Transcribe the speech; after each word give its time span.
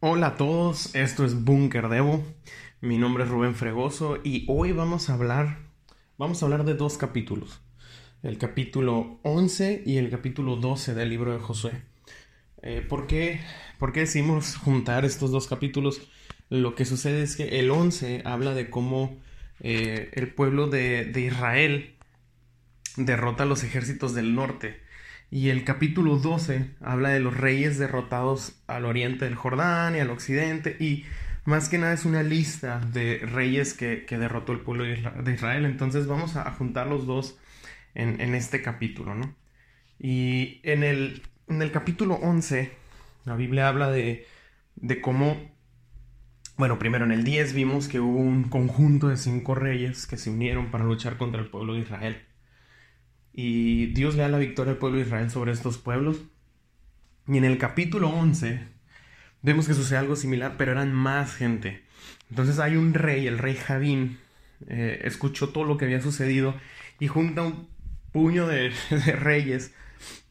Hola 0.00 0.28
a 0.28 0.36
todos, 0.36 0.94
esto 0.94 1.24
es 1.24 1.42
Bunker 1.42 1.88
Devo. 1.88 2.24
Mi 2.80 2.98
nombre 2.98 3.24
es 3.24 3.30
Rubén 3.30 3.56
Fregoso 3.56 4.18
y 4.22 4.44
hoy 4.46 4.70
vamos 4.70 5.10
a 5.10 5.14
hablar 5.14 5.58
vamos 6.16 6.40
a 6.40 6.46
hablar 6.46 6.64
de 6.64 6.74
dos 6.74 6.96
capítulos. 6.96 7.60
El 8.22 8.38
capítulo 8.38 9.18
11 9.24 9.82
y 9.84 9.96
el 9.96 10.08
capítulo 10.08 10.54
12 10.54 10.94
del 10.94 11.08
libro 11.08 11.32
de 11.32 11.40
Josué. 11.40 11.82
Eh, 12.62 12.80
¿por, 12.88 13.08
qué, 13.08 13.40
¿Por 13.80 13.92
qué 13.92 14.00
decimos 14.00 14.54
juntar 14.54 15.04
estos 15.04 15.32
dos 15.32 15.48
capítulos? 15.48 16.00
Lo 16.48 16.76
que 16.76 16.84
sucede 16.84 17.24
es 17.24 17.34
que 17.34 17.58
el 17.58 17.68
11 17.68 18.22
habla 18.24 18.54
de 18.54 18.70
cómo 18.70 19.18
eh, 19.58 20.12
el 20.12 20.32
pueblo 20.32 20.68
de, 20.68 21.06
de 21.06 21.22
Israel 21.22 21.96
derrota 22.96 23.42
a 23.42 23.46
los 23.46 23.64
ejércitos 23.64 24.14
del 24.14 24.36
norte 24.36 24.78
y 25.30 25.50
el 25.50 25.64
capítulo 25.64 26.16
12 26.16 26.70
habla 26.80 27.10
de 27.10 27.20
los 27.20 27.36
reyes 27.36 27.78
derrotados 27.78 28.60
al 28.66 28.86
oriente 28.86 29.26
del 29.26 29.34
Jordán 29.34 29.94
y 29.94 30.00
al 30.00 30.10
occidente. 30.10 30.76
Y 30.80 31.04
más 31.44 31.68
que 31.68 31.78
nada 31.78 31.92
es 31.92 32.06
una 32.06 32.22
lista 32.22 32.80
de 32.80 33.18
reyes 33.18 33.74
que, 33.74 34.06
derrotó 34.08 34.52
el 34.52 34.60
pueblo 34.60 34.84
de 34.84 35.32
Israel. 35.32 35.66
Entonces 35.66 36.06
vamos 36.06 36.36
a 36.36 36.50
juntar 36.52 36.86
los 36.86 37.06
dos 37.06 37.36
en, 37.94 38.34
este 38.34 38.62
capítulo, 38.62 39.14
¿no? 39.14 39.34
Y 39.98 40.60
en 40.62 40.82
el, 40.82 41.22
en 41.48 41.60
el 41.60 41.72
capítulo 41.72 42.14
11, 42.14 42.72
la 43.24 43.36
Biblia 43.36 43.68
habla 43.68 43.90
de, 43.90 44.26
de 44.76 45.00
cómo 45.00 45.36
bueno, 46.56 46.78
primero 46.80 47.04
en 47.04 47.12
el 47.12 47.22
10 47.22 47.52
vimos 47.52 47.86
que 47.86 48.00
hubo 48.00 48.18
un 48.18 48.44
conjunto 48.44 49.08
de 49.08 49.16
cinco 49.16 49.54
reyes 49.54 50.08
que 50.08 50.16
se 50.16 50.30
unieron 50.30 50.72
para 50.72 50.82
luchar 50.82 51.16
contra 51.16 51.40
el 51.40 51.48
pueblo 51.48 51.74
de 51.74 51.80
Israel 51.80 52.27
y 53.40 53.86
Dios 53.86 54.16
le 54.16 54.22
da 54.22 54.28
la 54.28 54.38
victoria 54.38 54.72
al 54.72 54.78
pueblo 54.78 54.98
de 54.98 55.04
Israel 55.04 55.30
sobre 55.30 55.52
estos 55.52 55.78
pueblos. 55.78 56.16
Y 57.28 57.36
en 57.36 57.44
el 57.44 57.56
capítulo 57.56 58.08
11 58.08 58.62
vemos 59.42 59.68
que 59.68 59.74
sucede 59.74 59.96
algo 59.96 60.16
similar, 60.16 60.56
pero 60.58 60.72
eran 60.72 60.92
más 60.92 61.36
gente. 61.36 61.84
Entonces 62.30 62.58
hay 62.58 62.74
un 62.74 62.94
rey, 62.94 63.28
el 63.28 63.38
rey 63.38 63.54
Javín, 63.54 64.18
eh, 64.66 65.02
escuchó 65.04 65.50
todo 65.50 65.62
lo 65.62 65.76
que 65.76 65.84
había 65.84 66.00
sucedido 66.00 66.56
y 66.98 67.06
junta 67.06 67.42
un 67.42 67.68
puño 68.10 68.48
de, 68.48 68.72
reyes 69.20 69.72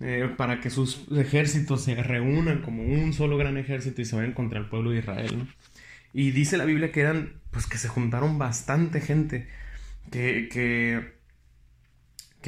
eh, 0.01 0.29
para 0.35 0.59
que 0.59 0.69
sus 0.69 1.05
ejércitos 1.15 1.85
se 1.85 1.95
reúnan 1.95 2.61
como 2.61 2.83
un 2.83 3.13
solo 3.13 3.37
gran 3.37 3.57
ejército 3.57 4.01
y 4.01 4.05
se 4.05 4.17
vayan 4.17 4.33
contra 4.33 4.59
el 4.59 4.65
pueblo 4.65 4.91
de 4.91 4.99
Israel. 4.99 5.47
Y 6.11 6.31
dice 6.31 6.57
la 6.57 6.65
Biblia 6.65 6.91
que 6.91 6.99
eran, 6.99 7.39
pues 7.51 7.67
que 7.67 7.77
se 7.77 7.87
juntaron 7.87 8.37
bastante 8.37 8.99
gente, 8.99 9.47
que, 10.11 10.49
que 10.51 11.16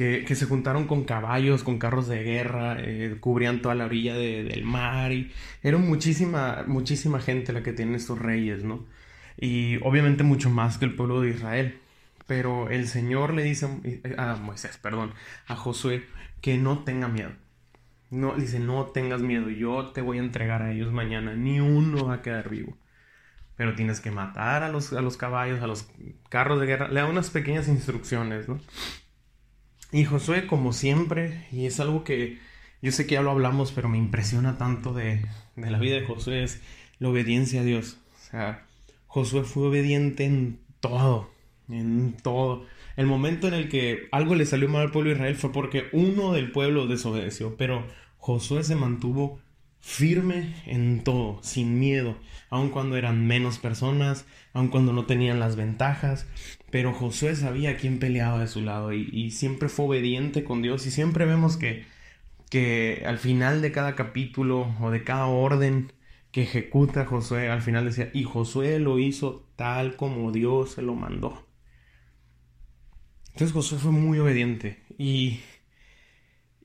que, 0.00 0.34
se 0.34 0.46
juntaron 0.46 0.86
con 0.86 1.04
caballos, 1.04 1.62
con 1.62 1.78
carros 1.78 2.08
de 2.08 2.22
guerra, 2.22 2.76
eh, 2.78 3.18
cubrían 3.20 3.60
toda 3.60 3.74
la 3.74 3.84
orilla 3.84 4.14
del 4.14 4.64
mar 4.64 5.12
y 5.12 5.30
era 5.62 5.76
muchísima, 5.76 6.64
muchísima 6.66 7.20
gente 7.20 7.52
la 7.52 7.62
que 7.62 7.74
tienen 7.74 7.96
estos 7.96 8.18
reyes, 8.18 8.64
¿no? 8.64 8.86
Y 9.36 9.76
obviamente 9.82 10.22
mucho 10.24 10.48
más 10.48 10.78
que 10.78 10.86
el 10.86 10.94
pueblo 10.94 11.20
de 11.20 11.30
Israel. 11.30 11.78
Pero 12.26 12.70
el 12.70 12.88
Señor 12.88 13.34
le 13.34 13.42
dice 13.42 13.66
a 14.16 14.36
Moisés, 14.36 14.78
perdón, 14.78 15.12
a 15.46 15.56
Josué, 15.56 16.04
que 16.40 16.56
no 16.56 16.78
tenga 16.84 17.08
miedo. 17.08 17.32
No, 18.10 18.34
dice, 18.36 18.58
no 18.58 18.86
tengas 18.86 19.20
miedo, 19.20 19.50
yo 19.50 19.90
te 19.90 20.00
voy 20.00 20.18
a 20.18 20.22
entregar 20.22 20.62
a 20.62 20.72
ellos 20.72 20.92
mañana, 20.92 21.34
ni 21.34 21.60
uno 21.60 22.06
va 22.06 22.14
a 22.14 22.22
quedar 22.22 22.48
vivo. 22.48 22.76
Pero 23.56 23.74
tienes 23.74 24.00
que 24.00 24.10
matar 24.10 24.62
a 24.62 24.70
los, 24.70 24.94
a 24.94 25.02
los 25.02 25.18
caballos, 25.18 25.60
a 25.62 25.66
los 25.66 25.90
carros 26.30 26.58
de 26.60 26.66
guerra. 26.66 26.88
Le 26.88 27.00
da 27.00 27.06
unas 27.06 27.28
pequeñas 27.30 27.68
instrucciones, 27.68 28.48
¿no? 28.48 28.60
Y 29.92 30.04
Josué, 30.04 30.46
como 30.46 30.72
siempre, 30.72 31.46
y 31.52 31.66
es 31.66 31.80
algo 31.80 32.04
que 32.04 32.38
yo 32.82 32.92
sé 32.92 33.06
que 33.06 33.14
ya 33.14 33.22
lo 33.22 33.30
hablamos, 33.30 33.72
pero 33.72 33.88
me 33.88 33.98
impresiona 33.98 34.56
tanto 34.56 34.94
de, 34.94 35.24
la 35.56 35.78
vida 35.78 35.96
de 35.96 36.06
Josué, 36.06 36.44
es 36.44 36.60
la 36.98 37.08
obediencia 37.08 37.60
a 37.60 37.64
Dios. 37.64 37.98
O 38.14 38.30
sea, 38.30 38.66
Josué 39.06 39.42
fue 39.42 39.66
obediente 39.66 40.24
en 40.24 40.58
todo, 40.80 41.30
en 41.68 42.14
todo. 42.22 42.64
El 42.96 43.06
momento 43.06 43.48
en 43.48 43.54
el 43.54 43.68
que 43.68 44.08
algo 44.12 44.34
le 44.34 44.46
salió 44.46 44.68
mal 44.68 44.82
al 44.82 44.90
pueblo 44.92 45.10
de 45.10 45.16
Israel 45.16 45.34
fue 45.34 45.52
porque 45.52 45.84
uno 45.92 46.32
del 46.32 46.52
pueblo 46.52 46.86
desobedeció, 46.86 47.56
pero 47.56 47.86
Josué 48.18 48.64
se 48.64 48.76
mantuvo 48.76 49.40
firme 49.80 50.54
en 50.66 51.02
todo, 51.02 51.42
sin 51.42 51.78
miedo, 51.78 52.16
aun 52.50 52.68
cuando 52.70 52.96
eran 52.96 53.26
menos 53.26 53.58
personas, 53.58 54.26
aun 54.52 54.68
cuando 54.68 54.92
no 54.92 55.06
tenían 55.06 55.40
las 55.40 55.56
ventajas, 55.56 56.26
pero 56.70 56.92
Josué 56.92 57.34
sabía 57.34 57.76
quién 57.76 57.98
peleaba 57.98 58.40
de 58.40 58.48
su 58.48 58.60
lado 58.60 58.92
y, 58.92 59.30
siempre 59.30 59.68
fue 59.68 59.86
obediente 59.86 60.44
con 60.44 60.62
Dios 60.62 60.86
y 60.86 60.90
siempre 60.90 61.24
vemos 61.24 61.56
que, 61.56 61.84
que 62.50 63.02
al 63.06 63.18
final 63.18 63.62
de 63.62 63.72
cada 63.72 63.94
capítulo 63.96 64.74
o 64.80 64.90
de 64.90 65.02
cada 65.02 65.26
orden 65.26 65.92
que 66.30 66.42
ejecuta 66.42 67.06
Josué, 67.06 67.48
al 67.48 67.62
final 67.62 67.86
decía, 67.86 68.10
y 68.12 68.24
Josué 68.24 68.78
lo 68.78 68.98
hizo 68.98 69.48
tal 69.56 69.96
como 69.96 70.30
Dios 70.30 70.72
se 70.72 70.82
lo 70.82 70.94
mandó. 70.94 71.46
Entonces 73.32 73.52
Josué 73.52 73.78
fue 73.78 73.92
muy 73.92 74.18
obediente 74.18 74.82
y 74.98 75.40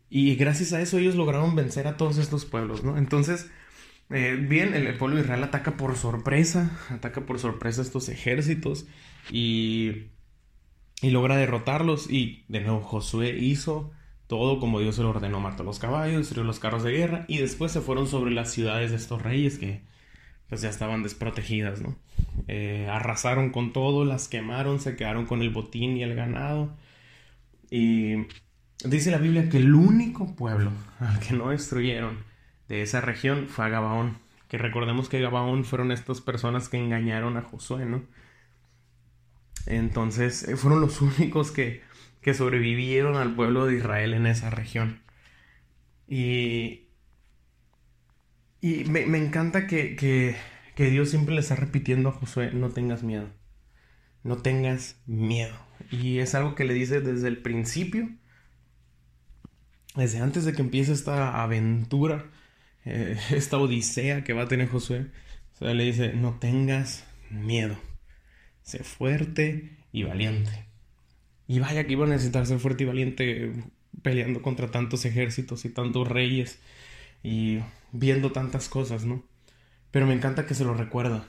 y 0.09 0.35
gracias 0.35 0.73
a 0.73 0.81
eso 0.81 0.97
ellos 0.97 1.15
lograron 1.15 1.55
vencer 1.55 1.87
a 1.87 1.97
todos 1.97 2.17
estos 2.17 2.45
pueblos, 2.45 2.83
¿no? 2.83 2.97
Entonces, 2.97 3.49
eh, 4.11 4.37
bien, 4.39 4.73
el, 4.73 4.97
pueblo 4.97 5.17
de 5.17 5.23
Israel 5.23 5.43
ataca 5.43 5.77
por 5.77 5.95
sorpresa, 5.95 6.79
ataca 6.89 7.25
por 7.25 7.39
sorpresa 7.39 7.81
estos 7.81 8.09
ejércitos 8.09 8.85
y, 9.31 10.09
y 11.01 11.09
logra 11.09 11.37
derrotarlos. 11.37 12.09
Y 12.09 12.45
de 12.47 12.61
nuevo, 12.61 12.81
Josué 12.81 13.37
hizo 13.37 13.91
todo 14.27 14.59
como 14.59 14.79
Dios 14.79 14.95
se 14.95 15.03
lo 15.03 15.09
ordenó, 15.09 15.39
mató 15.39 15.63
los 15.63 15.79
caballos, 15.79 16.17
destruyó 16.17 16.43
los 16.43 16.59
carros 16.59 16.83
de 16.83 16.91
guerra 16.91 17.25
y 17.27 17.37
después 17.37 17.71
se 17.71 17.81
fueron 17.81 18.07
sobre 18.07 18.31
las 18.31 18.51
ciudades 18.51 18.91
de 18.91 18.97
estos 18.97 19.21
reyes 19.21 19.57
que 19.59 19.81
pues 20.49 20.61
ya 20.61 20.69
estaban 20.69 21.03
desprotegidas, 21.03 21.81
¿no? 21.81 21.97
Eh, 22.47 22.87
arrasaron 22.89 23.51
con 23.51 23.73
todo, 23.73 24.05
las 24.05 24.27
quemaron, 24.27 24.79
se 24.79 24.95
quedaron 24.95 25.25
con 25.25 25.41
el 25.41 25.49
botín 25.49 25.97
y 25.97 26.03
el 26.03 26.15
ganado 26.15 26.75
y 27.71 28.27
Dice 28.83 29.11
la 29.11 29.17
Biblia 29.17 29.49
que 29.49 29.57
el 29.57 29.73
único 29.73 30.35
pueblo 30.35 30.71
al 30.99 31.19
que 31.19 31.33
no 31.33 31.49
destruyeron 31.49 32.23
de 32.67 32.81
esa 32.81 33.01
región 33.01 33.47
fue 33.47 33.65
a 33.65 33.69
Gabaón. 33.69 34.17
Que 34.49 34.57
recordemos 34.57 35.09
que 35.09 35.21
Gabaón 35.21 35.65
fueron 35.65 35.91
estas 35.91 36.21
personas 36.21 36.69
que 36.69 36.77
engañaron 36.77 37.37
a 37.37 37.41
Josué, 37.41 37.85
¿no? 37.85 38.03
Entonces 39.65 40.47
eh, 40.47 40.57
fueron 40.57 40.81
los 40.81 41.01
únicos 41.19 41.51
que, 41.51 41.81
que 42.21 42.33
sobrevivieron 42.33 43.15
al 43.15 43.35
pueblo 43.35 43.65
de 43.65 43.77
Israel 43.77 44.13
en 44.13 44.27
esa 44.27 44.49
región. 44.49 45.01
Y, 46.07 46.87
y 48.61 48.83
me, 48.85 49.17
encanta 49.17 49.65
que, 49.67 49.95
que, 49.95 50.35
que 50.75 50.89
Dios 50.89 51.09
siempre 51.09 51.33
le 51.33 51.41
está 51.41 51.55
repitiendo 51.55 52.09
a 52.09 52.11
Josué, 52.11 52.51
no 52.53 52.69
tengas 52.69 53.01
miedo, 53.01 53.29
no 54.23 54.37
tengas 54.37 55.01
miedo. 55.07 55.55
Y 55.89 56.19
es 56.19 56.35
algo 56.35 56.53
que 56.53 56.65
le 56.65 56.73
dice 56.75 57.01
desde 57.01 57.27
el 57.27 57.41
principio 57.41 58.09
desde 59.95 60.19
antes 60.19 60.45
de 60.45 60.53
que 60.53 60.61
empiece 60.61 60.91
esta 60.93 61.41
aventura, 61.41 62.25
eh, 62.85 63.17
esta 63.31 63.57
odisea 63.57 64.23
que 64.23 64.33
va 64.33 64.43
a 64.43 64.47
tener 64.47 64.69
Josué, 64.69 65.07
le 65.59 65.83
dice, 65.83 66.13
no 66.13 66.37
tengas 66.39 67.05
miedo, 67.29 67.77
sé 68.63 68.83
fuerte 68.83 69.77
y 69.91 70.03
valiente. 70.03 70.65
Y 71.47 71.59
vaya 71.59 71.85
que 71.85 71.93
iba 71.93 72.05
a 72.05 72.09
necesitar 72.09 72.45
ser 72.45 72.59
fuerte 72.59 72.83
y 72.83 72.87
valiente 72.87 73.53
peleando 74.01 74.41
contra 74.41 74.71
tantos 74.71 75.05
ejércitos 75.05 75.63
y 75.65 75.69
tantos 75.69 76.07
reyes 76.07 76.59
y 77.23 77.59
viendo 77.91 78.31
tantas 78.31 78.67
cosas, 78.67 79.05
¿no? 79.05 79.23
Pero 79.91 80.07
me 80.07 80.13
encanta 80.13 80.45
que 80.45 80.55
se 80.55 80.65
lo 80.65 80.73
recuerda. 80.73 81.27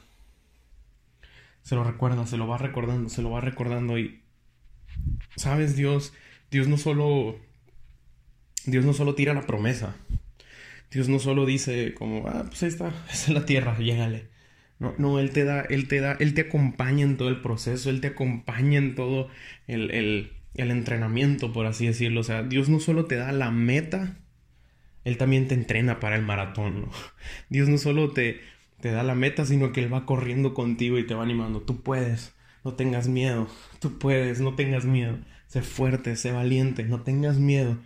Se 1.62 1.75
lo 1.75 1.84
recuerda, 1.84 2.26
se 2.26 2.37
lo 2.37 2.47
va 2.47 2.59
recordando, 2.59 3.09
se 3.09 3.22
lo 3.22 3.31
va 3.31 3.41
recordando 3.41 3.99
y, 3.99 4.21
¿sabes? 5.37 5.76
Dios, 5.76 6.12
Dios 6.50 6.69
no 6.69 6.78
solo 6.78 7.38
Dios 8.66 8.84
no 8.84 8.93
solo 8.93 9.15
tira 9.15 9.34
la 9.34 9.47
promesa. 9.47 9.97
Dios 10.91 11.09
no 11.09 11.19
solo 11.19 11.47
dice 11.47 11.94
como, 11.94 12.27
ah, 12.28 12.44
pues 12.49 12.62
ahí 12.62 12.69
está, 12.69 12.88
esa 13.10 13.28
es 13.28 13.28
la 13.28 13.47
tierra, 13.47 13.78
llégale. 13.78 14.28
No, 14.79 14.94
no, 14.99 15.19
Él 15.19 15.31
te 15.31 15.44
da, 15.44 15.62
Él 15.62 15.88
te 15.88 16.00
da, 16.00 16.17
Él 16.20 16.35
te 16.35 16.43
acompaña 16.43 17.05
en 17.05 17.17
todo 17.17 17.29
el 17.29 17.40
proceso, 17.40 17.88
Él 17.90 18.00
te 18.00 18.08
acompaña 18.08 18.79
en 18.79 18.94
todo 18.94 19.29
el, 19.67 19.90
el, 19.90 20.32
el 20.55 20.70
entrenamiento, 20.70 21.52
por 21.52 21.67
así 21.67 21.87
decirlo. 21.87 22.20
O 22.20 22.25
sea, 22.25 22.43
Dios 22.43 22.69
no 22.69 22.81
solo 22.81 23.06
te 23.06 23.17
da 23.17 23.32
la 23.32 23.50
meta, 23.50 24.19
Él 25.05 25.17
también 25.17 25.49
te 25.49 25.55
entrena 25.55 25.99
para 26.00 26.17
el 26.17 26.23
maratón. 26.23 26.88
Dios 27.49 27.69
no 27.69 27.79
solo 27.79 28.11
te, 28.12 28.40
te 28.81 28.90
da 28.90 29.02
la 29.02 29.14
meta, 29.14 29.46
sino 29.46 29.73
que 29.73 29.82
Él 29.82 29.93
va 29.93 30.06
corriendo 30.06 30.55
contigo 30.55 30.99
y 30.99 31.06
te 31.06 31.14
va 31.14 31.23
animando. 31.23 31.62
Tú 31.62 31.82
puedes, 31.82 32.35
no 32.64 32.75
tengas 32.75 33.08
miedo. 33.08 33.49
Tú 33.81 33.99
puedes, 33.99 34.40
no 34.40 34.55
tengas 34.55 34.85
miedo. 34.85 35.19
Sé 35.46 35.62
fuerte, 35.62 36.17
sé 36.17 36.32
valiente, 36.32 36.85
no 36.85 37.02
tengas 37.02 37.38
miedo. 37.38 37.79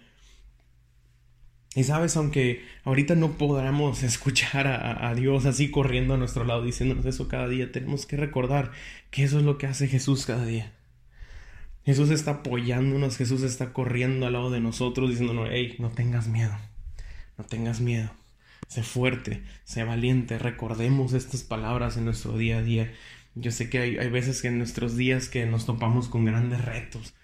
Y 1.74 1.84
sabes, 1.84 2.16
aunque 2.16 2.64
ahorita 2.84 3.14
no 3.14 3.38
podamos 3.38 4.02
escuchar 4.02 4.66
a, 4.66 5.14
Dios 5.14 5.46
así 5.46 5.70
corriendo 5.70 6.14
a 6.14 6.16
nuestro 6.16 6.44
lado 6.44 6.64
diciéndonos 6.64 7.06
eso 7.06 7.28
cada 7.28 7.48
día, 7.48 7.70
tenemos 7.70 8.06
que 8.06 8.16
recordar 8.16 8.72
que 9.10 9.22
eso 9.24 9.38
es 9.38 9.44
lo 9.44 9.58
que 9.58 9.66
hace 9.66 9.86
Jesús 9.86 10.26
cada 10.26 10.44
día. 10.44 10.72
Jesús 11.84 12.10
está 12.10 12.32
apoyándonos, 12.32 13.16
Jesús 13.16 13.42
está 13.42 13.72
corriendo 13.72 14.26
al 14.26 14.34
lado 14.34 14.50
de 14.50 14.60
nosotros 14.60 15.10
diciéndonos, 15.10 15.48
hey, 15.50 15.76
no 15.78 15.90
tengas 15.90 16.28
miedo, 16.28 16.56
no 17.38 17.44
tengas 17.44 17.80
miedo. 17.80 18.10
sé 18.68 18.82
fuerte, 18.82 19.42
sé 19.64 19.84
valiente. 19.84 20.38
Recordemos 20.38 21.12
estas 21.12 21.42
palabras 21.42 21.96
en 21.96 22.04
nuestro 22.04 22.36
día 22.36 22.58
a 22.58 22.62
día. 22.62 22.92
Yo 23.34 23.50
sé 23.52 23.70
que 23.70 23.78
hay, 23.78 23.98
hay 23.98 24.10
veces 24.10 24.42
que 24.42 24.48
en 24.48 24.58
nuestros 24.58 24.96
días 24.96 25.28
que 25.28 25.46
nos 25.46 25.66
topamos 25.66 26.08
con 26.08 26.24
grandes 26.24 26.64
retos. 26.64 27.14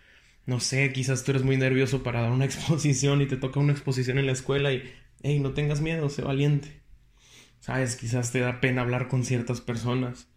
No 0.46 0.60
sé, 0.60 0.92
quizás 0.92 1.24
tú 1.24 1.32
eres 1.32 1.42
muy 1.42 1.56
nervioso 1.56 2.02
para 2.02 2.22
dar 2.22 2.32
una 2.32 2.44
exposición 2.46 3.20
y 3.22 3.26
te 3.26 3.36
toca 3.36 3.60
una 3.60 3.72
exposición 3.72 4.18
en 4.18 4.26
la 4.26 4.32
escuela 4.32 4.72
y, 4.72 4.82
hey, 5.22 5.40
no 5.40 5.52
tengas 5.52 5.80
miedo, 5.80 6.08
sé 6.08 6.22
valiente. 6.22 6.80
Sabes, 7.60 7.96
quizás 7.96 8.32
te 8.32 8.40
da 8.40 8.60
pena 8.60 8.82
hablar 8.82 9.08
con 9.08 9.24
ciertas 9.24 9.60
personas. 9.60 10.28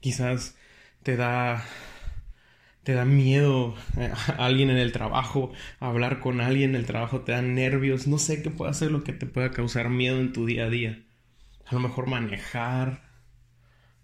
Quizás 0.00 0.56
te 1.02 1.16
da 1.16 1.64
te 2.86 2.94
da 2.94 3.04
miedo 3.04 3.74
eh, 3.98 4.12
a 4.14 4.32
alguien 4.46 4.70
en 4.70 4.76
el 4.76 4.92
trabajo, 4.92 5.52
hablar 5.80 6.20
con 6.20 6.40
alguien 6.40 6.70
en 6.70 6.76
el 6.76 6.86
trabajo 6.86 7.22
te 7.22 7.32
da 7.32 7.42
nervios, 7.42 8.06
no 8.06 8.16
sé 8.16 8.42
qué 8.42 8.50
puede 8.50 8.74
ser 8.74 8.92
lo 8.92 9.02
que 9.02 9.12
te 9.12 9.26
pueda 9.26 9.50
causar 9.50 9.90
miedo 9.90 10.20
en 10.20 10.32
tu 10.32 10.46
día 10.46 10.66
a 10.66 10.70
día. 10.70 11.02
A 11.66 11.74
lo 11.74 11.80
mejor 11.80 12.06
manejar, 12.06 13.05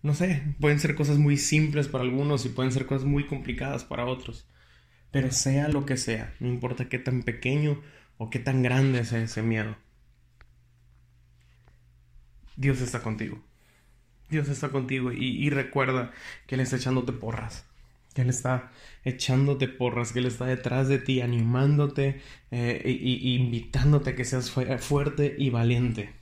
no 0.03 0.15
sé, 0.15 0.43
pueden 0.61 0.81
ser 0.81 0.95
cosas 0.95 1.19
muy 1.19 1.37
simples 1.37 1.89
para 1.89 2.05
algunos 2.05 2.45
y 2.45 2.49
pueden 2.49 2.73
ser 2.73 2.87
cosas 2.87 3.07
muy 3.07 3.27
complicadas 3.27 3.85
para 3.85 4.05
otros. 4.05 4.49
Pero 5.13 5.31
sea 5.31 5.69
lo 5.69 5.87
que 5.87 5.97
sea, 5.97 6.35
no 6.41 6.49
importa 6.49 6.89
qué 6.89 6.99
tan 6.99 7.23
pequeño 7.23 7.81
o 8.17 8.31
qué 8.31 8.39
tan 8.39 8.63
grande 8.63 9.05
sea 9.05 9.23
ese 9.23 9.43
miedo. 9.43 9.77
Dios 12.57 12.81
está 12.81 13.03
contigo. 13.03 13.43
Dios 14.29 14.49
está 14.49 14.71
contigo 14.71 15.13
y, 15.13 15.51
recuerda 15.51 16.11
que 16.47 16.55
Él 16.55 16.63
está 16.63 16.77
echándote 16.77 17.13
porras. 17.13 17.67
Que 18.15 18.23
Él 18.23 18.31
está 18.31 18.73
echándote 19.05 19.69
porras, 19.69 20.13
que 20.13 20.21
Él 20.21 20.27
está 20.27 20.47
detrás 20.47 20.89
de 20.89 20.99
ti, 20.99 21.21
animándote 21.21 22.21
e 22.51 22.91
invitándote 22.91 24.11
a 24.11 24.17
que 24.17 24.25
seas 24.25 24.51
fuerte 24.51 25.35
y 25.39 25.51
valiente. 25.51 26.22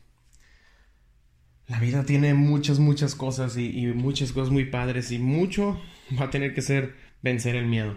La 1.71 1.79
vida 1.79 2.05
tiene 2.05 2.35
muchas, 2.35 2.81
muchas 2.81 3.15
cosas 3.15 3.57
y, 3.57 3.87
muchas 3.95 4.33
cosas 4.33 4.51
muy 4.51 4.65
padres 4.65 5.13
y 5.13 5.21
mucho 5.21 5.81
va 6.21 6.25
a 6.25 6.31
tener 6.31 6.53
que 6.53 6.63
ser 6.63 6.97
vencer 7.23 7.55
el 7.55 7.67
miedo. 7.67 7.97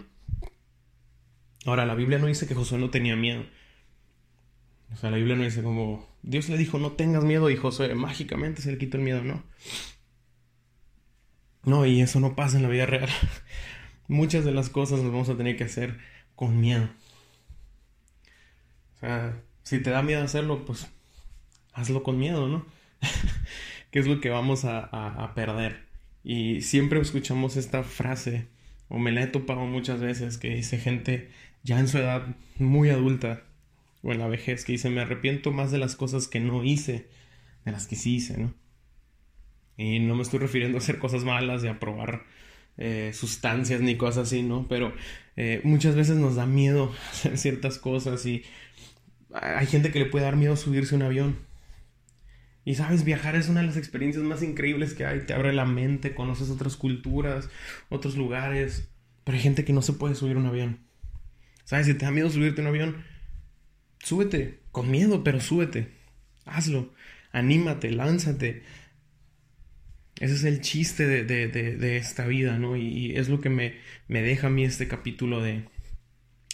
Ahora, 1.66 1.84
la 1.84 1.96
Biblia 1.96 2.20
no 2.20 2.28
dice 2.28 2.46
que 2.46 2.54
Josué 2.54 2.78
no 2.78 2.90
tenía 2.90 3.16
miedo. 3.16 3.44
O 4.92 4.96
sea, 4.96 5.10
la 5.10 5.16
Biblia 5.16 5.34
no 5.34 5.42
dice 5.42 5.64
como 5.64 6.08
Dios 6.22 6.48
le 6.48 6.56
dijo 6.56 6.78
no 6.78 6.92
tengas 6.92 7.24
miedo 7.24 7.50
y 7.50 7.56
Josué 7.56 7.92
mágicamente 7.96 8.62
se 8.62 8.70
le 8.70 8.78
quitó 8.78 8.96
el 8.96 9.02
miedo, 9.02 9.24
no. 9.24 9.42
No, 11.64 11.84
y 11.84 12.00
eso 12.00 12.20
no 12.20 12.36
pasa 12.36 12.56
en 12.56 12.62
la 12.62 12.68
vida 12.68 12.86
real. 12.86 13.10
Muchas 14.06 14.44
de 14.44 14.52
las 14.52 14.68
cosas 14.68 15.00
las 15.00 15.10
vamos 15.10 15.30
a 15.30 15.36
tener 15.36 15.56
que 15.56 15.64
hacer 15.64 15.98
con 16.36 16.60
miedo. 16.60 16.88
O 18.94 18.98
sea, 19.00 19.42
si 19.64 19.80
te 19.80 19.90
da 19.90 20.02
miedo 20.02 20.22
hacerlo, 20.22 20.64
pues 20.64 20.86
hazlo 21.72 22.04
con 22.04 22.18
miedo, 22.20 22.46
¿no? 22.46 22.73
¿Qué 23.90 23.98
es 23.98 24.06
lo 24.06 24.20
que 24.20 24.30
vamos 24.30 24.64
a, 24.64 25.32
perder? 25.34 25.84
Y 26.22 26.62
siempre 26.62 27.00
escuchamos 27.00 27.56
esta 27.56 27.82
frase, 27.82 28.46
o 28.88 28.98
me 28.98 29.12
la 29.12 29.22
he 29.22 29.26
topado 29.26 29.66
muchas 29.66 30.00
veces, 30.00 30.38
que 30.38 30.54
dice 30.54 30.78
gente 30.78 31.30
ya 31.62 31.78
en 31.78 31.88
su 31.88 31.98
edad 31.98 32.36
muy 32.58 32.90
adulta, 32.90 33.42
o 34.02 34.12
en 34.12 34.18
la 34.18 34.28
vejez, 34.28 34.64
que 34.64 34.72
dice, 34.72 34.90
me 34.90 35.00
arrepiento 35.00 35.52
más 35.52 35.70
de 35.70 35.78
las 35.78 35.96
cosas 35.96 36.28
que 36.28 36.40
no 36.40 36.64
hice, 36.64 37.08
de 37.64 37.72
las 37.72 37.86
que 37.86 37.96
sí 37.96 38.16
hice, 38.16 38.38
¿no? 38.38 38.54
Y 39.76 39.98
no 39.98 40.14
me 40.14 40.22
estoy 40.22 40.38
refiriendo 40.38 40.78
a 40.78 40.80
hacer 40.80 40.98
cosas 40.98 41.24
malas, 41.24 41.64
y 41.64 41.68
a 41.68 41.80
probar 41.80 42.24
eh, 42.76 43.12
sustancias 43.14 43.80
ni 43.80 43.96
cosas 43.96 44.26
así, 44.28 44.42
¿no? 44.42 44.66
Pero 44.68 44.92
eh, 45.36 45.60
muchas 45.64 45.94
veces 45.94 46.16
nos 46.16 46.36
da 46.36 46.46
miedo 46.46 46.92
hacer 47.10 47.38
ciertas 47.38 47.78
cosas 47.78 48.24
y 48.26 48.42
hay 49.32 49.66
gente 49.66 49.90
que 49.90 49.98
le 50.00 50.06
puede 50.06 50.24
dar 50.24 50.36
miedo 50.36 50.56
subirse 50.56 50.94
a 50.94 50.98
un 50.98 51.02
avión. 51.02 51.38
Y 52.64 52.76
sabes, 52.76 53.04
viajar 53.04 53.36
es 53.36 53.48
una 53.48 53.60
de 53.60 53.66
las 53.66 53.76
experiencias 53.76 54.24
más 54.24 54.42
increíbles 54.42 54.94
que 54.94 55.04
hay. 55.04 55.20
Te 55.20 55.34
abre 55.34 55.52
la 55.52 55.66
mente, 55.66 56.14
conoces 56.14 56.48
otras 56.50 56.76
culturas, 56.76 57.50
otros 57.90 58.16
lugares. 58.16 58.88
Pero 59.24 59.36
hay 59.36 59.42
gente 59.42 59.64
que 59.64 59.72
no 59.72 59.82
se 59.82 59.92
puede 59.92 60.14
subir 60.14 60.36
a 60.36 60.40
un 60.40 60.46
avión. 60.46 60.78
¿Sabes? 61.64 61.86
Si 61.86 61.94
te 61.94 62.04
da 62.04 62.10
miedo 62.10 62.30
subirte 62.30 62.60
a 62.60 62.64
un 62.64 62.68
avión, 62.68 63.04
súbete. 63.98 64.60
Con 64.72 64.90
miedo, 64.90 65.22
pero 65.24 65.40
súbete. 65.40 65.88
Hazlo. 66.46 66.92
Anímate, 67.32 67.90
lánzate. 67.90 68.62
Ese 70.20 70.34
es 70.34 70.44
el 70.44 70.60
chiste 70.60 71.06
de, 71.06 71.24
de, 71.24 71.48
de, 71.48 71.96
esta 71.96 72.26
vida, 72.26 72.56
¿no? 72.58 72.76
Y, 72.76 73.16
es 73.16 73.28
lo 73.28 73.40
que 73.40 73.50
me, 73.50 73.74
me, 74.06 74.22
deja 74.22 74.46
a 74.46 74.50
mí 74.50 74.64
este 74.64 74.86
capítulo 74.86 75.42
de, 75.42 75.64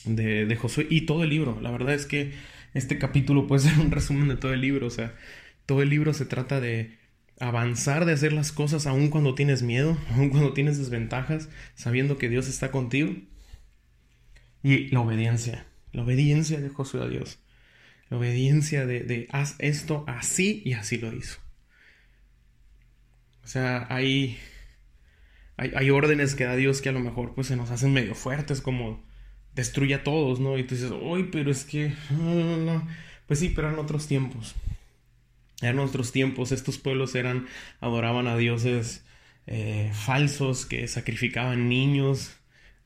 de, 0.06 0.56
Josué 0.56 0.86
y 0.88 1.02
todo 1.02 1.24
el 1.24 1.30
libro. 1.30 1.60
La 1.60 1.70
verdad 1.70 1.94
es 1.94 2.06
que 2.06 2.32
este 2.72 2.98
capítulo 2.98 3.46
puede 3.46 3.62
ser 3.68 3.78
un 3.78 3.90
resumen 3.90 4.28
de 4.28 4.36
todo 4.36 4.54
el 4.54 4.62
libro. 4.62 4.86
O 4.86 4.90
sea, 4.90 5.14
todo 5.70 5.82
el 5.82 5.88
libro 5.88 6.12
se 6.14 6.24
trata 6.24 6.60
de 6.60 6.98
avanzar, 7.38 8.04
de 8.04 8.12
hacer 8.12 8.32
las 8.32 8.50
cosas 8.50 8.88
aun 8.88 9.08
cuando 9.08 9.36
tienes 9.36 9.62
miedo, 9.62 9.96
aun 10.16 10.30
cuando 10.30 10.52
tienes 10.52 10.78
desventajas, 10.78 11.48
sabiendo 11.76 12.18
que 12.18 12.28
Dios 12.28 12.48
está 12.48 12.72
contigo. 12.72 13.14
Y 14.64 14.88
la 14.88 14.98
obediencia, 14.98 15.64
la 15.92 16.02
obediencia 16.02 16.60
de 16.60 16.70
Josué 16.70 17.04
a 17.04 17.06
Dios. 17.06 17.38
La 18.08 18.16
obediencia 18.16 18.84
de, 18.84 19.28
haz 19.30 19.54
esto 19.60 20.02
así 20.08 20.60
y 20.64 20.72
así 20.72 20.98
lo 20.98 21.14
hizo. 21.14 21.38
O 23.44 23.46
sea, 23.46 23.86
hay, 23.90 24.40
hay, 25.56 25.90
órdenes 25.90 26.34
que 26.34 26.46
da 26.46 26.56
Dios 26.56 26.82
que 26.82 26.88
a 26.88 26.92
lo 26.92 26.98
mejor 26.98 27.36
pues 27.36 27.46
se 27.46 27.54
nos 27.54 27.70
hacen 27.70 27.92
medio 27.92 28.16
fuertes, 28.16 28.60
como 28.60 29.06
destruye 29.54 29.94
a 29.94 30.02
todos, 30.02 30.40
¿no? 30.40 30.58
Y 30.58 30.64
tú 30.64 30.74
dices, 30.74 30.90
uy, 31.00 31.28
pero 31.30 31.52
es 31.52 31.62
que... 31.62 31.94
Pues 33.28 33.38
sí, 33.38 33.52
pero 33.54 33.70
en 33.70 33.78
otros 33.78 34.08
tiempos. 34.08 34.56
En 35.62 35.78
otros 35.78 36.12
tiempos 36.12 36.52
estos 36.52 36.78
pueblos 36.78 37.14
eran, 37.14 37.46
adoraban 37.80 38.26
a 38.26 38.36
dioses 38.36 39.04
eh, 39.46 39.90
falsos 39.92 40.66
que 40.66 40.86
sacrificaban 40.88 41.68
niños. 41.68 42.36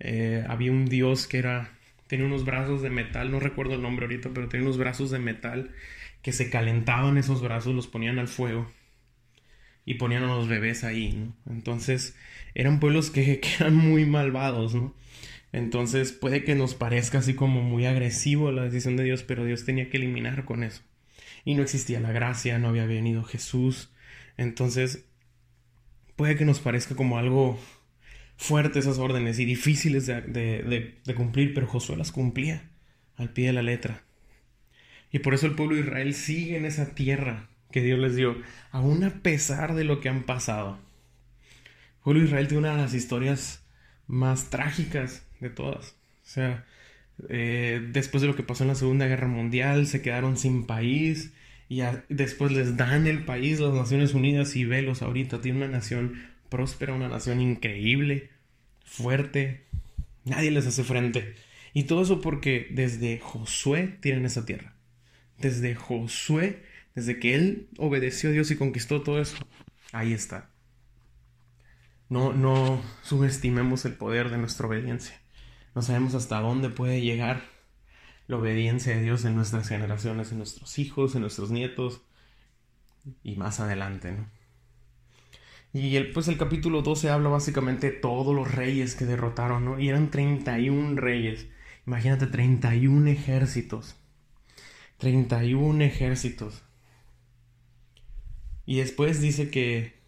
Eh, 0.01 0.45
había 0.49 0.73
un 0.73 0.87
dios 0.87 1.27
que 1.27 1.39
era, 1.39 1.73
tenía 2.09 2.27
unos 2.27 2.45
brazos 2.45 2.83
de 2.83 2.91
metal, 2.91 3.31
no 3.31 3.41
recuerdo 3.41 3.75
el 3.75 3.83
nombre 3.83 4.07
ahorita, 4.07 4.31
pero 4.35 4.49
tenía 4.49 4.67
unos 4.67 4.79
brazos 4.79 5.11
de 5.11 5.19
metal 5.19 5.71
que 6.23 6.33
se 6.33 6.51
calentaban 6.51 7.19
esos 7.19 7.43
brazos, 7.43 7.75
los 7.75 7.87
ponían 7.87 8.19
al 8.19 8.29
fuego 8.29 8.71
y 9.85 9.95
ponían 9.95 10.25
a 10.25 10.29
los 10.29 10.49
bebés 10.49 10.85
ahí, 10.85 11.13
¿no? 11.13 11.53
Entonces 11.53 12.17
eran 12.55 12.81
pueblos 12.81 13.11
que, 13.11 13.41
eran 13.61 13.75
muy 13.75 14.07
malvados, 14.07 14.75
¿no? 14.75 14.95
Entonces 15.53 16.13
puede 16.13 16.43
que 16.43 16.55
nos 16.55 16.75
parezca 16.75 17.19
así 17.19 17.35
como 17.35 17.63
muy 17.63 17.87
agresivo 17.87 18.51
la 18.51 18.65
decisión 18.65 18.97
de 18.97 19.05
Dios, 19.05 19.23
pero 19.23 19.45
Dios 19.45 19.65
tenía 19.65 19.91
que 19.91 19.99
eliminar 19.99 20.45
con 20.45 20.65
eso. 20.65 20.83
Y 21.45 21.55
no 21.55 21.63
existía 21.63 22.01
la 22.01 22.13
gracia, 22.13 22.59
no 22.59 22.69
había 22.69 22.87
venido 22.87 23.23
Jesús. 23.25 23.91
Entonces 24.37 25.05
puede 26.17 26.37
que 26.37 26.45
nos 26.45 26.61
parezca 26.61 26.95
como 26.95 27.19
algo 27.19 27.59
fuerte 28.37 28.79
esas 28.79 28.99
órdenes 28.99 29.39
y 29.39 29.45
difíciles 29.45 30.07
de, 30.07 30.23
de, 30.23 30.99
de 31.05 31.15
cumplir, 31.15 31.55
pero 31.55 31.67
Josué 31.67 31.97
las 31.97 32.13
cumplía 32.13 32.71
al 33.17 33.31
pie 33.31 33.49
de 33.49 33.53
la 33.53 33.63
letra. 33.63 34.03
Y 35.13 35.21
por 35.21 35.35
eso 35.35 35.47
el 35.47 35.55
pueblo 35.55 35.77
de 35.77 35.83
Israel 35.83 36.15
sigue 36.15 36.57
en 36.57 36.65
esa 36.65 36.95
tierra 36.95 37.49
que 37.71 37.83
Dios 37.83 37.99
les 37.99 38.17
dio, 38.17 38.37
aún 38.71 39.05
a 39.05 39.11
pesar 39.23 39.75
de 39.75 39.85
lo 39.85 40.01
que 40.01 40.09
han 40.09 40.25
pasado. 40.25 40.79
Julio 42.01 42.25
Israel 42.25 42.49
tiene 42.49 42.61
una 42.61 42.77
de 42.77 42.83
las 42.83 42.95
historias 42.95 43.65
más 44.07 44.51
trágicas 44.51 45.27
de 45.41 45.51
todas. 45.51 45.97
O 46.23 46.27
sea, 46.27 46.65
eh, 47.29 47.87
después 47.93 48.23
de 48.23 48.29
lo 48.29 48.37
que 48.37 48.43
pasó 48.43 48.65
en 48.65 48.69
la 48.69 48.75
Segunda 48.75 49.07
Guerra 49.07 49.29
Mundial, 49.29 49.87
se 49.87 50.03
quedaron 50.03 50.37
sin 50.37 50.67
país 50.67 51.33
y 51.69 51.83
después 52.09 52.53
les 52.53 52.77
dan 52.77 53.07
el 53.07 53.25
país 53.25 53.61
las 53.61 53.75
Naciones 53.75 54.15
Unidas 54.15 54.57
y 54.57 54.65
velos 54.65 55.03
ahorita. 55.03 55.41
Tiene 55.41 55.59
una 55.59 55.69
nación 55.69 56.23
próspera, 56.49 56.95
una 56.95 57.09
nación 57.09 57.41
increíble, 57.41 58.31
fuerte. 58.85 59.65
Nadie 60.25 60.51
les 60.51 60.67
hace 60.67 60.85
frente. 60.85 61.35
Y 61.73 61.85
todo 61.85 62.03
eso 62.03 62.21
porque 62.21 62.69
desde 62.71 63.19
Josué 63.19 63.97
tienen 64.01 64.25
esa 64.25 64.45
tierra. 64.45 64.75
Desde 65.39 65.75
Josué 65.75 66.63
desde 66.95 67.19
que 67.19 67.35
él 67.35 67.69
obedeció 67.79 68.31
a 68.31 68.33
Dios 68.33 68.51
y 68.51 68.57
conquistó 68.57 69.03
todo 69.03 69.21
eso, 69.21 69.37
ahí 69.93 70.13
está. 70.13 70.51
No, 72.09 72.33
no 72.33 72.83
subestimemos 73.03 73.85
el 73.85 73.95
poder 73.95 74.31
de 74.31 74.39
nuestra 74.39 74.69
obediencia. 74.69 75.21
No 75.75 75.83
sabemos 75.83 76.15
hasta 76.15 76.41
dónde 76.41 76.71
puede 76.71 77.01
llegar 77.01 77.43
la 78.27 78.37
obediencia 78.37 78.97
de 78.97 79.03
Dios 79.03 79.25
en 79.25 79.35
nuestras 79.35 79.69
generaciones, 79.69 80.33
en 80.33 80.39
nuestros 80.39 80.79
hijos, 80.79 81.15
en 81.15 81.23
nuestros 81.23 81.51
nietos 81.51 82.01
y 83.23 83.37
más 83.37 83.61
adelante, 83.61 84.13
¿no? 84.13 84.27
Y 85.75 85.97
el, 85.97 86.13
pues 86.13 86.29
el 86.29 86.39
capítulo 86.39 86.83
12 86.83 87.11
habla 87.11 87.29
básicamente 87.31 87.91
de 87.91 87.99
todos 87.99 88.33
los 88.33 88.55
reyes 88.55 88.95
que 88.95 89.07
derrotaron, 89.07 89.65
¿no? 89.65 89.81
Y 89.81 89.89
eran 89.89 90.11
31 90.11 91.01
reyes. 91.01 91.49
Imagínate, 91.85 92.29
31 92.29 93.11
ejércitos. 93.11 93.97
31 94.99 95.83
ejércitos. 95.83 96.63
Y 98.67 98.77
después 98.77 99.21
dice 99.21 99.51
que 99.51 99.99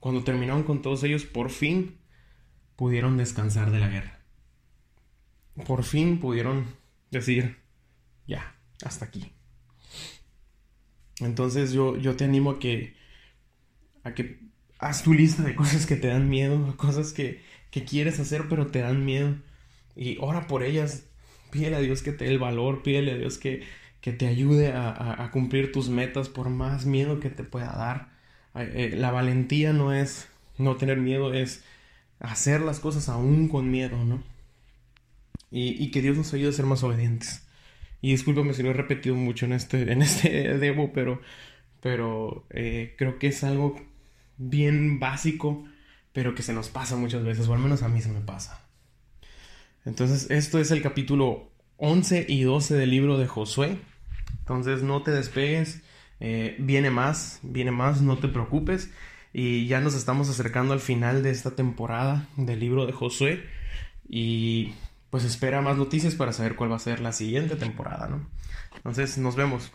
cuando 0.00 0.24
terminaron 0.24 0.62
con 0.62 0.80
todos 0.80 1.04
ellos, 1.04 1.26
por 1.26 1.50
fin 1.50 1.98
pudieron 2.74 3.18
descansar 3.18 3.70
de 3.70 3.80
la 3.80 3.88
guerra. 3.88 4.17
Por 5.66 5.84
fin 5.84 6.20
pudieron 6.20 6.66
decir, 7.10 7.58
ya, 8.26 8.54
hasta 8.84 9.06
aquí. 9.06 9.32
Entonces 11.20 11.72
yo, 11.72 11.96
yo 11.96 12.16
te 12.16 12.24
animo 12.24 12.52
a 12.52 12.58
que, 12.58 12.94
a 14.04 14.14
que 14.14 14.40
haz 14.78 15.02
tu 15.02 15.12
lista 15.12 15.42
de 15.42 15.54
cosas 15.54 15.86
que 15.86 15.96
te 15.96 16.08
dan 16.08 16.28
miedo, 16.28 16.74
cosas 16.76 17.12
que, 17.12 17.42
que 17.70 17.84
quieres 17.84 18.20
hacer 18.20 18.46
pero 18.48 18.68
te 18.68 18.80
dan 18.80 19.04
miedo. 19.04 19.34
Y 19.96 20.16
ora 20.20 20.46
por 20.46 20.62
ellas. 20.62 21.04
Pídele 21.50 21.76
a 21.76 21.80
Dios 21.80 22.02
que 22.02 22.12
te 22.12 22.26
dé 22.26 22.32
el 22.32 22.38
valor, 22.38 22.82
pídele 22.82 23.12
a 23.12 23.16
Dios 23.16 23.38
que, 23.38 23.62
que 24.02 24.12
te 24.12 24.26
ayude 24.26 24.72
a, 24.72 25.24
a, 25.24 25.30
cumplir 25.30 25.72
tus 25.72 25.88
metas 25.88 26.28
por 26.28 26.50
más 26.50 26.84
miedo 26.84 27.20
que 27.20 27.30
te 27.30 27.42
pueda 27.42 27.72
dar. 27.72 28.10
Eh, 28.54 28.94
la 28.94 29.10
valentía 29.10 29.72
no 29.72 29.94
es 29.94 30.28
no 30.58 30.76
tener 30.76 30.98
miedo, 30.98 31.32
es 31.32 31.64
hacer 32.20 32.60
las 32.60 32.80
cosas 32.80 33.08
aún 33.08 33.48
con 33.48 33.70
miedo, 33.70 34.04
¿no? 34.04 34.22
Y, 35.50 35.90
que 35.90 36.02
Dios 36.02 36.16
nos 36.16 36.32
ayude 36.34 36.50
a 36.50 36.52
ser 36.52 36.66
más 36.66 36.82
obedientes. 36.82 37.46
Y 38.02 38.10
discúlpame 38.10 38.52
si 38.52 38.62
lo 38.62 38.70
he 38.70 38.74
repetido 38.74 39.14
mucho 39.14 39.46
en 39.46 39.52
este, 39.52 39.90
en 39.92 40.02
este 40.02 40.58
demo, 40.58 40.92
pero, 40.92 41.20
pero 41.80 42.46
eh, 42.50 42.94
creo 42.98 43.18
que 43.18 43.28
es 43.28 43.42
algo 43.44 43.80
bien 44.36 45.00
básico, 45.00 45.64
pero 46.12 46.34
que 46.34 46.42
se 46.42 46.52
nos 46.52 46.68
pasa 46.68 46.96
muchas 46.96 47.24
veces, 47.24 47.48
o 47.48 47.54
al 47.54 47.60
menos 47.60 47.82
a 47.82 47.88
mí 47.88 48.00
se 48.00 48.10
me 48.10 48.20
pasa. 48.20 48.64
Entonces, 49.84 50.30
esto 50.30 50.58
es 50.58 50.70
el 50.70 50.82
capítulo 50.82 51.50
11 51.78 52.26
y 52.28 52.42
12 52.42 52.74
del 52.74 52.90
libro 52.90 53.18
de 53.18 53.26
Josué. 53.26 53.78
Entonces, 54.40 54.82
no 54.82 55.02
te 55.02 55.10
despegues, 55.10 55.82
eh, 56.20 56.56
viene 56.58 56.90
más, 56.90 57.40
viene 57.42 57.70
más, 57.70 58.02
no 58.02 58.18
te 58.18 58.28
preocupes. 58.28 58.90
Y 59.32 59.66
ya 59.66 59.80
nos 59.80 59.94
estamos 59.94 60.28
acercando 60.28 60.72
al 60.72 60.80
final 60.80 61.22
de 61.22 61.30
esta 61.30 61.52
temporada 61.52 62.28
del 62.36 62.60
libro 62.60 62.86
de 62.86 62.92
Josué. 62.92 63.44
Y 64.08 64.72
pues 65.10 65.24
espera 65.24 65.60
más 65.60 65.76
noticias 65.76 66.14
para 66.14 66.32
saber 66.32 66.56
cuál 66.56 66.72
va 66.72 66.76
a 66.76 66.80
ser 66.80 67.00
la 67.00 67.12
siguiente 67.12 67.56
temporada, 67.56 68.08
¿no? 68.08 68.26
Entonces, 68.76 69.18
nos 69.18 69.36
vemos. 69.36 69.70